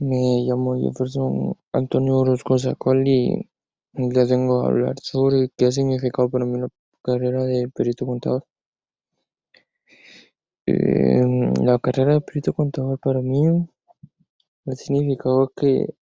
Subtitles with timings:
[0.00, 3.46] Me llamo Jefferson Antonio Orozco Zacol y
[3.92, 6.68] les vengo a hablar sobre qué ha significado para mí la
[7.02, 8.46] carrera de perito contador.
[10.64, 13.42] Em, la carrera de perito contador para mí
[14.66, 15.94] ha significado que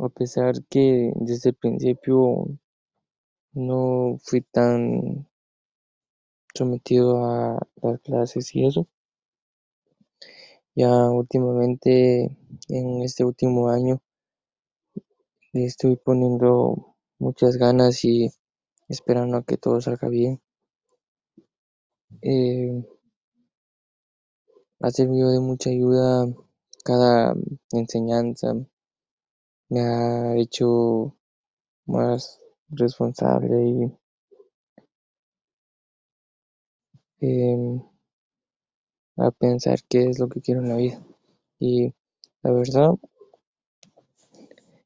[0.00, 2.48] a pesar que desde el principio
[3.52, 5.28] no fui tan
[6.54, 8.88] sometido a las clases y eso,
[10.74, 12.36] ya últimamente
[12.68, 14.00] en este último año
[15.52, 18.30] le estoy poniendo muchas ganas y
[18.88, 20.40] esperando a que todo salga bien.
[22.22, 22.84] Eh,
[24.80, 26.26] ha servido de mucha ayuda
[26.84, 27.34] cada
[27.72, 28.54] enseñanza,
[29.68, 31.14] me ha hecho
[31.86, 33.92] más responsable
[37.20, 37.91] y em,
[39.16, 41.00] a pensar qué es lo que quiero en la vida.
[41.58, 41.92] Y
[42.42, 42.94] la verdad,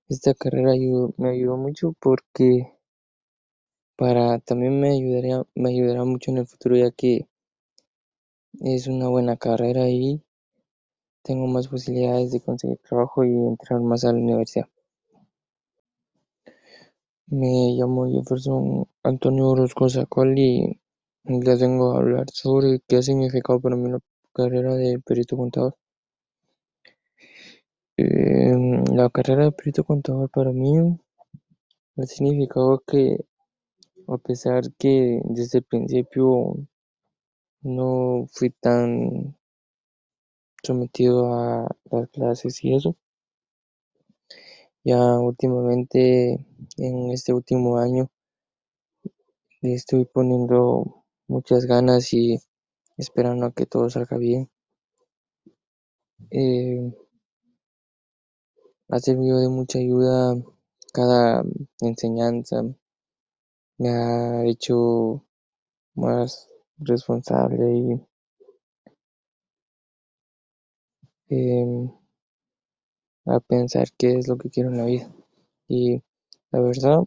[0.08, 0.72] esta carrera
[1.16, 2.73] me ayudó mucho porque
[3.96, 7.26] para también me ayudaría, me ayudará mucho en el futuro ya que
[8.60, 10.23] es una buena carrera y
[11.23, 14.68] tengo más posibilidades de conseguir trabajo y entrar más a la universidad.
[17.29, 20.80] Me llamo Jefferson Antonio Orozco Zacol y
[21.24, 23.90] les vengo a hablar sobre qué ha significado para mí
[24.37, 25.74] carrera de perito contador.
[27.96, 30.73] Em, la carrera de perito contador para mí
[31.96, 33.24] ha significado que
[34.09, 36.57] a pesar que desde el principio
[37.62, 39.37] no fui tan
[40.62, 42.96] sometido a las clases y eso,
[44.84, 46.45] ya últimamente
[46.76, 48.10] en este último año
[49.62, 52.38] le estoy poniendo muchas ganas y
[52.96, 54.50] esperando a que todo salga bien.
[56.30, 56.92] Eh,
[58.88, 60.34] ha servido de mucha ayuda
[60.92, 61.44] cada
[61.80, 62.62] enseñanza,
[63.78, 65.24] me ha hecho
[65.94, 66.48] más
[66.78, 68.00] responsable y
[71.28, 71.90] em,
[73.26, 75.12] a pensar qué es lo que quiero en la vida.
[75.68, 76.02] Y
[76.50, 77.00] la verdad,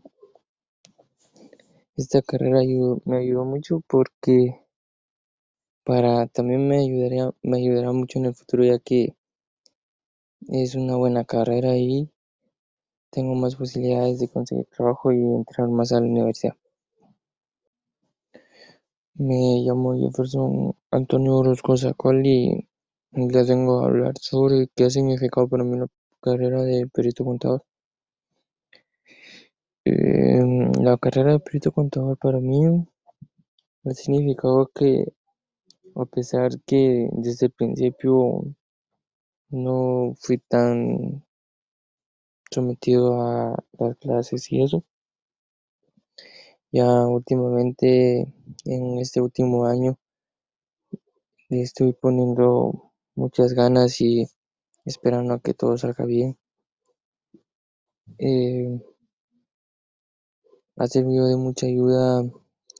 [1.95, 2.59] esta carrera
[3.05, 4.61] me ayudó mucho porque
[5.89, 9.15] para también me ayudaría, me ayudará mucho en el futuro ya que
[10.47, 12.07] es una buena carrera y
[13.09, 16.55] tengo más posibilidades de conseguir trabajo y entrar más a la universidad.
[19.15, 22.67] Me llamo Jefferson Antonio Orozco Zacol y
[23.13, 25.87] les vengo a hablar sobre qué ha significado para mí la
[26.21, 27.63] carrera de perito contador.
[29.85, 32.59] Em, la carrera de perito contador para mí
[33.85, 35.13] ha significado que
[36.01, 38.43] a pesar que desde el principio
[39.49, 41.25] no fui tan
[42.51, 44.83] sometido a las clases y eso,
[46.71, 48.33] ya últimamente
[48.65, 49.97] en este último año
[51.49, 54.27] le estoy poniendo muchas ganas y
[54.85, 56.37] esperando a que todo salga bien.
[58.19, 58.79] Eh,
[60.77, 62.23] ha servido de mucha ayuda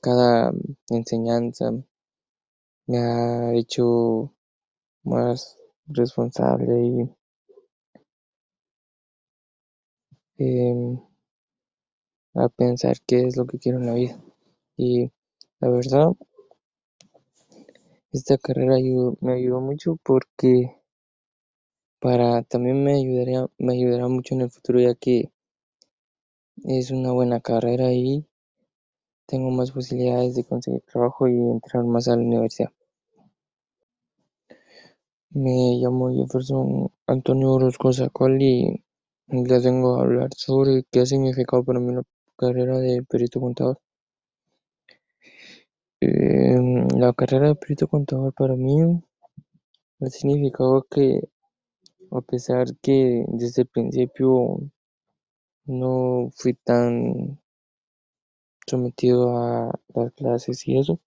[0.02, 0.52] cada
[0.88, 1.72] enseñanza,
[2.90, 4.34] me ha hecho
[5.04, 5.56] más
[5.86, 6.74] responsable
[10.38, 10.98] y em,
[12.34, 14.20] a pensar qué es lo que quiero en la vida.
[14.76, 15.12] Y
[15.60, 16.08] la verdad,
[18.10, 18.74] esta carrera
[19.20, 20.76] me ayudó mucho porque
[22.00, 25.30] para también me ayudaría, me ayudará mucho en el futuro ya que
[26.64, 28.26] es una buena carrera y
[29.26, 32.72] tengo más posibilidades de conseguir trabajo y entrar más a la universidad.
[35.32, 38.82] Me llamo Jefferson Antonio Orozco Zacol y
[39.28, 42.02] les vengo a hablar sobre qué ha significado para mí la
[42.36, 43.78] carrera de perito contador.
[46.00, 49.02] Em, la carrera de perito contador para mí
[50.00, 51.28] ha significado que
[52.10, 54.58] a pesar que desde el principio
[55.64, 57.40] no fui tan
[58.66, 60.98] sometido a las clases y eso,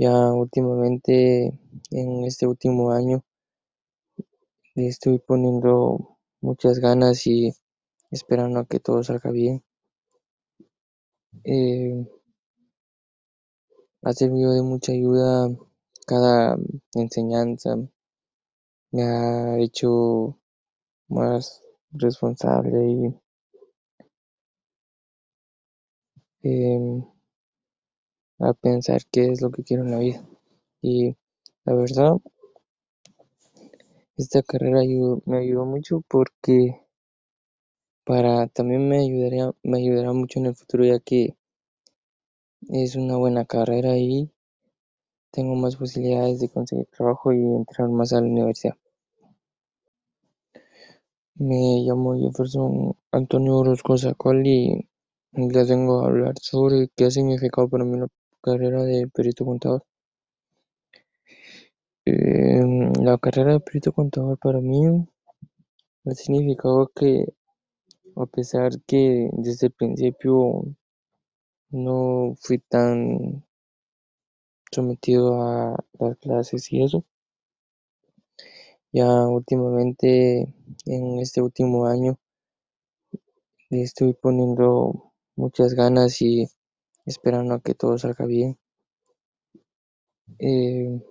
[0.00, 1.52] ya últimamente
[1.90, 3.22] en este último año
[4.74, 7.52] le estoy poniendo muchas ganas y
[8.10, 9.62] esperando a que todo salga bien.
[11.44, 12.06] Eh,
[14.02, 15.50] ha servido de mucha ayuda
[16.06, 16.56] cada
[16.94, 17.76] enseñanza,
[18.92, 20.38] me ha hecho
[21.08, 21.60] más
[21.92, 23.14] responsable
[26.42, 27.04] y em,
[28.40, 30.24] a pensar qué es lo que quiero en la vida.
[30.82, 31.16] Y
[31.64, 32.16] la verdad,
[34.16, 34.80] esta carrera
[35.26, 36.80] me ayudó mucho porque
[38.04, 41.36] para también me ayudaría me ayudará mucho en el futuro ya que
[42.68, 44.30] es una buena carrera y
[45.30, 48.76] tengo más posibilidades de conseguir trabajo y entrar más a la universidad.
[51.36, 54.88] Me llamo Jefferson Antonio Orozco Zacual y
[55.32, 58.08] les vengo a hablar sobre qué ha significado para mí la
[58.42, 59.84] carrera de perito contador.
[62.04, 64.80] Em, la carrera de perito contador para mí
[66.06, 67.34] ha significado que
[68.16, 70.64] a pesar que desde el principio
[71.70, 73.44] no fui tan
[74.72, 77.04] sometido a las clases y eso,
[78.92, 80.54] ya últimamente
[80.86, 82.18] en este último año
[83.70, 86.48] le estoy poniendo muchas ganas y
[87.10, 88.58] esperando a que todo salga bien.
[90.38, 91.02] Eh,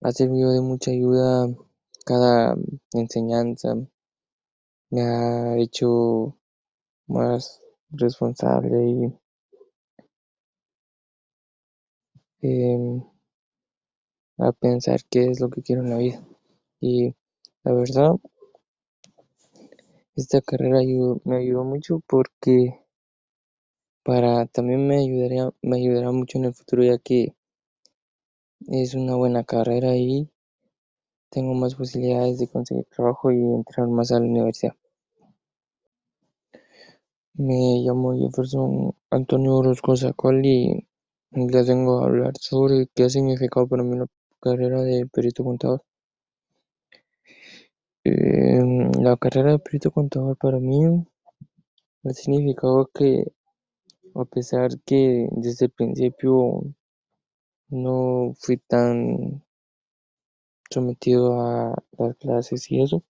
[0.00, 1.48] ha servido de mucha ayuda
[2.06, 2.56] cada
[2.92, 3.74] enseñanza,
[4.90, 6.36] me ha hecho
[7.06, 9.18] más responsable
[12.42, 13.02] y em,
[14.38, 16.22] a pensar qué es lo que quiero en la vida.
[16.80, 17.14] Y
[17.64, 18.12] la verdad,
[20.16, 20.78] esta carrera
[21.24, 22.83] me ayudó mucho porque
[24.04, 27.34] para también me ayudaría me ayudará mucho en el futuro ya que
[28.68, 30.28] es una buena carrera y
[31.30, 34.74] tengo más posibilidades de conseguir trabajo y entrar más a la universidad.
[37.34, 40.86] Me llamo Jefferson Antonio Orozco Zacual y
[41.32, 44.06] les vengo a hablar sobre qué ha significado para mí la
[44.40, 45.82] carrera de perito contador.
[48.04, 51.04] Em, la carrera de perito contador para mí
[52.04, 53.32] ha significado que
[54.14, 56.62] a pesar que desde el principio
[57.68, 59.44] no fui tan
[60.70, 63.02] sometido a las clases y eso,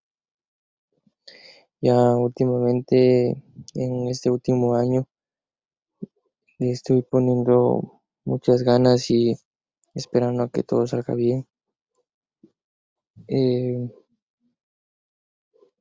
[1.81, 3.43] ya últimamente
[3.75, 5.07] en este último año
[6.59, 9.37] le estoy poniendo muchas ganas y
[9.95, 11.47] esperando a que todo salga bien.
[13.29, 13.91] Eh,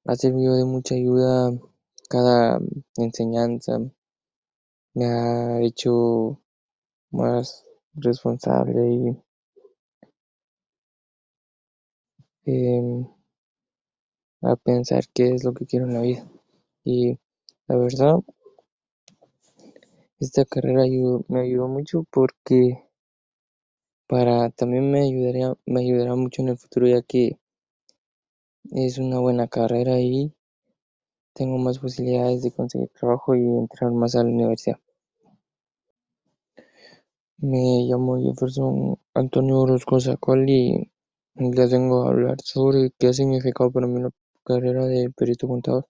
[0.06, 1.52] ha servido de mucha ayuda
[2.10, 2.60] cada
[2.98, 3.80] enseñanza,
[4.96, 6.40] me ha hecho
[7.12, 9.18] más responsable y
[12.46, 13.08] em,
[14.44, 16.28] a pensar qué es lo que quiero en la vida.
[16.84, 17.18] Y
[17.68, 18.20] la verdad,
[20.20, 20.86] esta carrera
[21.28, 22.84] me ayudó mucho porque
[24.08, 27.38] para también me ayudaría me ayudará mucho en el futuro ya que
[28.74, 30.34] es una buena carrera y
[31.36, 34.80] tengo más posibilidades de conseguir trabajo y entrar más a la universidad.
[37.44, 40.90] Me llamo Jefferson Antonio Orozco Zacual y
[41.36, 44.12] les vengo a hablar sobre qué ha significado para mí la
[44.46, 45.86] carrera de perito contador.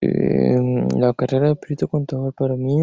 [0.00, 2.76] Em, la carrera de perito contador para mí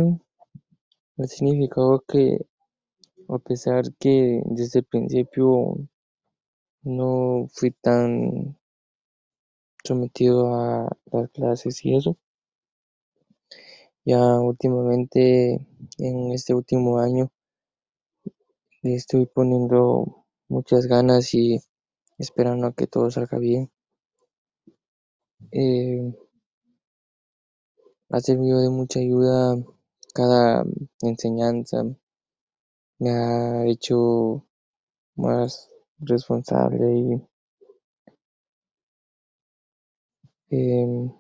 [1.18, 2.46] ha significado que
[3.28, 5.76] a pesar que desde el principio
[6.84, 8.56] no fui tan
[9.84, 12.16] sometido a las clases y eso,
[14.06, 15.56] ya últimamente
[15.98, 17.32] en este último año
[18.82, 21.60] le estoy poniendo muchas ganas y
[22.18, 23.72] esperando a que todo salga bien.
[25.52, 26.14] Eh,
[28.10, 29.56] ha servido de mucha ayuda
[30.14, 30.64] cada
[31.02, 31.84] enseñanza,
[33.00, 34.46] me ha hecho
[35.16, 37.22] más responsable
[40.50, 41.12] y em,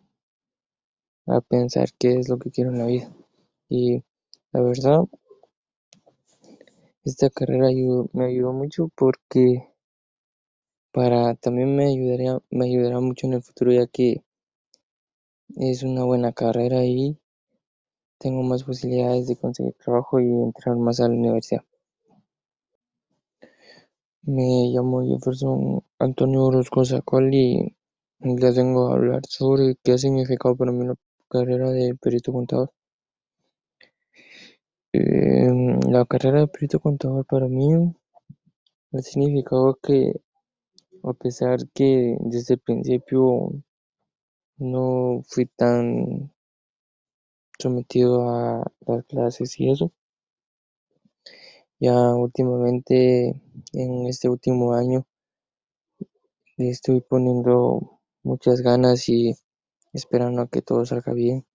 [1.27, 3.12] a pensar qué es lo que quiero en la vida.
[3.70, 4.03] Y
[4.51, 5.03] la verdad,
[7.03, 7.68] esta carrera
[8.13, 9.68] me ayudó mucho porque
[10.92, 14.24] para también me ayudaría me ayudará mucho en el futuro ya que
[15.56, 17.18] es una buena carrera y
[18.20, 21.63] tengo más posibilidades de conseguir trabajo y entrar más a la universidad.
[24.24, 27.75] Me llamo Jefferson Antonio Orozco Zacual y
[28.20, 30.96] les vengo a hablar sobre qué ha significado para mí la
[31.34, 32.70] carrera de perito contador.
[34.94, 37.68] Em, la carrera de perito contador para mí
[38.94, 39.98] ha significado que
[41.04, 43.52] a pesar que desde el principio
[44.58, 46.32] no fui tan
[47.58, 49.92] sometido a las clases y eso,
[51.80, 53.36] ya últimamente
[53.74, 55.06] en este último año
[56.58, 59.36] le estoy poniendo muchas ganas y
[59.93, 61.45] esperando a que todo salga bien.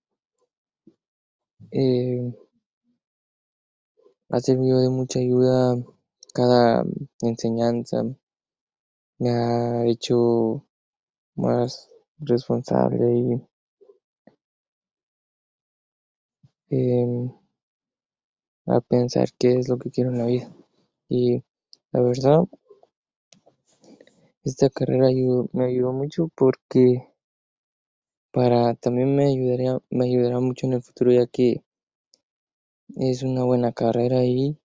[1.70, 2.32] Eh,
[4.30, 5.76] ha servido de mucha ayuda
[6.32, 6.84] cada
[7.22, 8.04] enseñanza,
[9.18, 10.64] me ha hecho
[11.34, 13.48] más responsable y
[16.70, 17.32] em,
[18.66, 20.52] a pensar qué es lo que quiero en la vida.
[21.08, 21.42] Y
[21.92, 22.44] la verdad,
[24.44, 25.08] esta carrera
[25.52, 27.08] me ayudó mucho porque
[28.32, 31.62] para también me ayudaría, me ayudará mucho en el futuro ya que
[32.96, 34.56] es una buena carrera y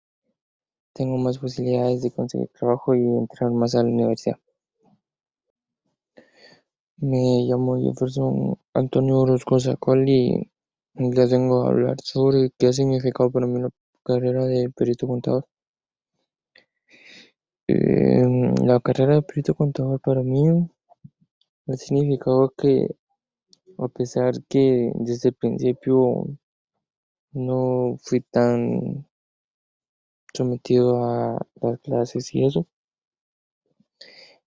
[0.94, 4.38] tengo más posibilidades de conseguir trabajo y entrar más a la universidad.
[6.98, 10.50] Me llamo Jefferson Antonio Orozco Zacol y
[10.96, 13.70] les vengo a hablar sobre qué ha significado para mí la
[14.04, 15.46] carrera de perito contador.
[17.68, 20.48] Em, la carrera de perito contador para mí
[21.68, 22.96] ha significado que
[23.78, 26.28] a pesar que desde el principio
[27.32, 29.08] no fui tan
[30.34, 32.68] sometido a las clases y eso,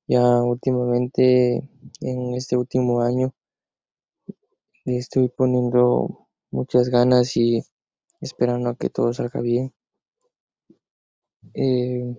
[0.09, 1.69] ya últimamente
[2.01, 3.35] en este último año
[4.85, 7.63] le estoy poniendo muchas ganas y
[8.21, 9.75] esperando a que todo salga bien.
[11.55, 12.17] Eh,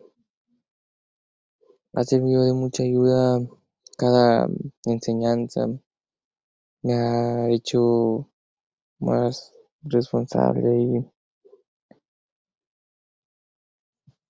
[1.93, 3.39] ha servido de mucha ayuda
[3.97, 4.47] cada
[4.85, 5.67] enseñanza,
[6.87, 8.29] me ha hecho
[8.99, 9.53] más
[9.83, 10.69] responsable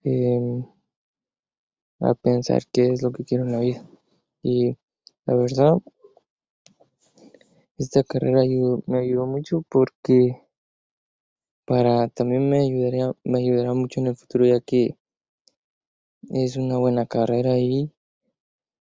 [0.04, 0.66] y em,
[2.00, 3.84] a pensar qué es lo que quiero en la vida.
[4.42, 4.76] Y
[5.28, 5.78] la verdad,
[7.78, 8.42] esta carrera
[8.86, 10.44] me ayudó mucho porque
[11.68, 14.98] para también me ayudaría, me ayudará mucho en el futuro ya que
[16.30, 17.92] es una buena carrera y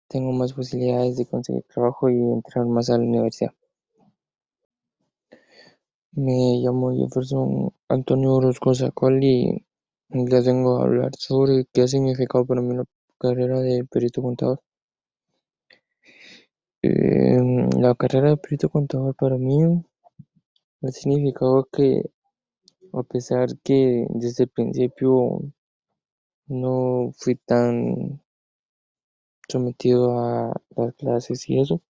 [0.07, 3.53] tengo más posibilidades de conseguir trabajo y entrar más a la universidad.
[6.15, 9.65] Me llamo Jefferson Antonio Orozco Zacol y
[10.09, 12.85] les vengo a hablar sobre qué ha significado para mí la
[13.19, 14.61] carrera de perito contador.
[16.83, 19.83] Em, la carrera de perito contador para mí
[20.83, 22.11] ha significado que
[22.93, 25.41] a pesar que desde el principio
[26.47, 28.21] no fui tan
[29.47, 31.81] sometido a las clases y eso,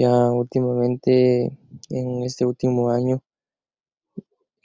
[0.00, 1.58] ya últimamente
[1.90, 3.22] en este último año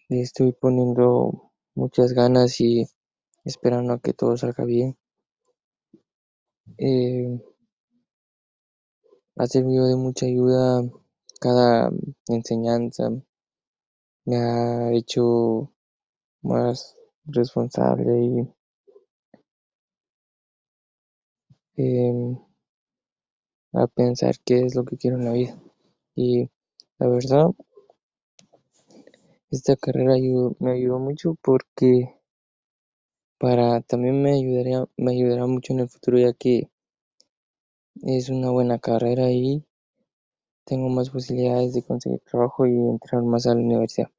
[0.07, 2.87] le estoy poniendo muchas ganas y
[3.43, 4.97] esperando a que todo salga bien.
[6.77, 7.37] Eh,
[9.35, 10.81] ha servido de mucha ayuda
[11.41, 11.91] cada
[12.29, 13.09] enseñanza,
[14.23, 15.69] me ha hecho
[16.43, 18.47] más responsable
[21.75, 22.37] y em,
[23.75, 25.57] a pensar qué es lo que quiero en la vida.
[26.15, 26.49] Y
[26.97, 27.47] la verdad,
[29.51, 30.15] esta carrera
[30.59, 32.15] me ayudó mucho porque
[33.37, 36.69] para también me ayudaría, me ayudará mucho en el futuro ya que
[38.03, 39.63] es una buena carrera y
[40.65, 44.09] tengo más posibilidades de conseguir trabajo y entrar más a la universidad.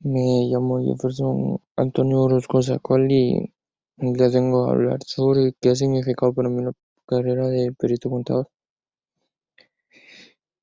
[0.00, 3.52] Me llamo Jefferson Antonio Orozco Zacol y
[3.96, 6.72] les vengo a hablar sobre qué ha significado para mí la
[7.06, 8.48] carrera de perito contador.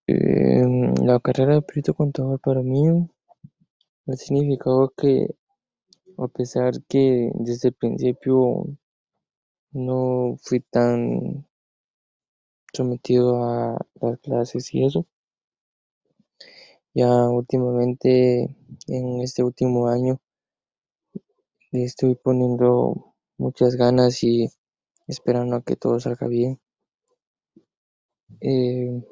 [0.07, 2.83] Em, la carrera de perito contador para mí
[4.07, 5.35] ha significado que
[6.17, 8.65] a pesar que desde el principio
[9.71, 11.45] no fui tan
[12.73, 15.05] sometido a las clases y eso,
[16.93, 18.55] ya últimamente
[18.88, 20.19] en este último año
[21.71, 24.50] le estoy poniendo muchas ganas y
[25.07, 26.60] esperando a que todo salga bien.
[28.41, 29.03] Eh,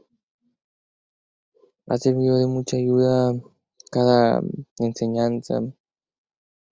[1.88, 3.34] ha servido de mucha ayuda
[3.92, 4.42] cada
[4.80, 5.62] enseñanza,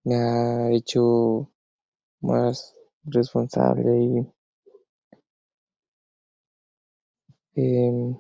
[0.04, 1.52] me ha hecho
[2.22, 4.32] más responsable
[7.56, 8.18] y em,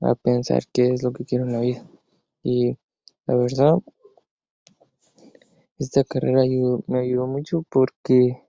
[0.00, 1.86] a pensar qué es lo que quiero en la vida.
[2.42, 2.76] Y
[3.26, 3.78] la verdad,
[5.78, 6.42] esta carrera
[6.86, 8.47] me ayudó mucho porque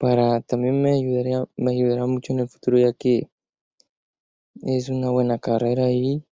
[0.00, 3.28] para también me ayudaría, me ayudará mucho en el futuro ya que
[4.62, 6.24] es una buena carrera y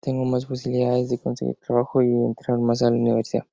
[0.00, 3.46] tengo más posibilidades de conseguir trabajo y entrar más a la universidad.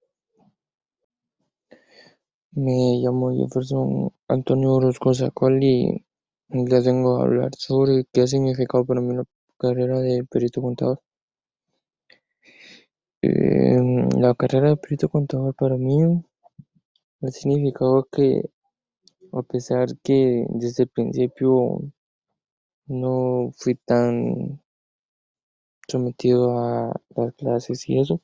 [2.51, 6.03] Me llamo Jefferson Antonio Orozco Zacol y
[6.50, 9.24] les vengo a hablar sobre qué ha significado para mí la
[9.58, 11.01] carrera de perito contador.
[13.22, 15.98] Em, la carrera de perito contador para mí
[17.22, 18.50] ha significado que
[19.34, 21.82] a pesar que desde el principio
[22.88, 24.62] no fui tan
[25.88, 28.22] sometido a las clases y eso,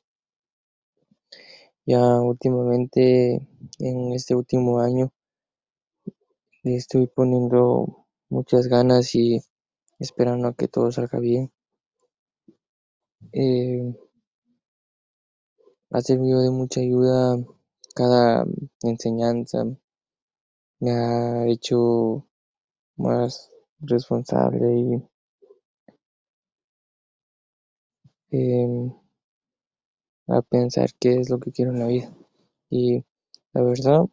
[1.86, 3.40] Ya últimamente,
[3.78, 5.12] en este último año,
[6.62, 9.40] le estoy poniendo muchas ganas y
[9.98, 11.50] esperando a que todo salga bien.
[13.32, 13.94] Eh,
[15.90, 17.36] ha servido de mucha ayuda
[17.94, 18.46] cada
[18.82, 19.64] enseñanza,
[20.80, 22.26] me ha hecho
[22.96, 25.02] más responsable y
[28.32, 28.92] em,
[30.28, 32.10] a pensar qué es lo que quiero en la vida.
[32.70, 33.04] Y
[33.52, 34.06] la verdad,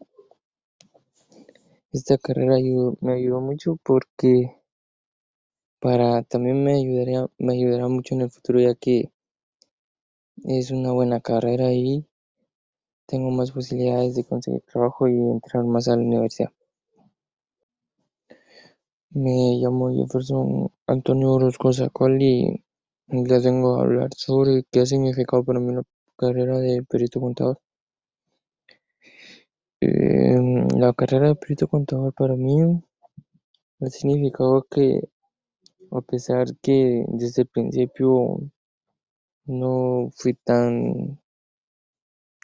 [1.91, 2.55] esta carrera
[3.01, 4.55] me ayudó mucho porque
[5.79, 9.11] para también me ayudaría, me ayudará mucho en el futuro ya que
[10.45, 12.03] es una buena carrera y
[13.05, 16.51] tengo más posibilidades de conseguir trabajo y entrar más a la universidad.
[19.11, 22.63] Me llamo Jefferson Antonio Orozco Zacual y
[23.07, 25.83] les vengo a hablar sobre qué ha significado para mí la
[26.17, 27.59] carrera de perito contador.
[29.81, 32.81] Em, la carrera de perito contador para mí
[33.81, 35.09] ha significado que
[35.91, 38.39] a pesar que desde el principio
[39.45, 41.19] no fui tan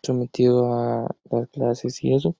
[0.01, 2.35] sometido a las clases y eso,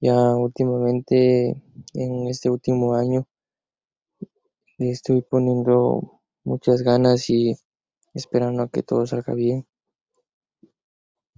[0.00, 1.50] ya últimamente
[1.94, 3.26] en este último año
[4.78, 7.54] le estoy poniendo muchas ganas y
[8.14, 9.66] esperando a que todo salga bien.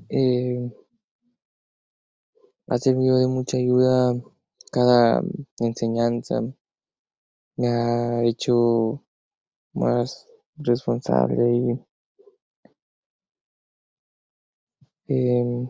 [0.09, 0.71] Eh,
[2.69, 4.15] ha servido de mucha ayuda
[4.71, 5.23] cada
[5.59, 6.41] enseñanza,
[7.57, 9.03] me ha hecho
[9.75, 10.27] más
[10.57, 11.85] responsable
[15.09, 15.69] y em,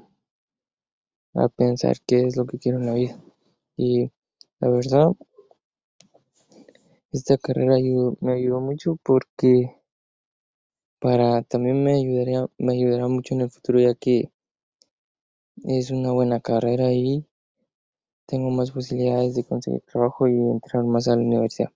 [1.35, 3.19] a pensar qué es lo que quiero en la vida.
[3.77, 4.11] Y
[4.61, 5.13] la verdad,
[7.13, 7.77] esta carrera
[8.21, 9.77] me ayudó mucho porque
[11.01, 14.31] para también me ayudaría, me ayudará mucho en el futuro ya que
[15.65, 17.27] es una buena carrera y
[18.27, 21.71] tengo más posibilidades de conseguir trabajo y entrar más a la universidad.